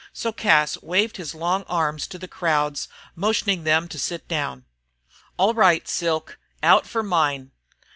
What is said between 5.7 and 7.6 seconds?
Silk, out for mine."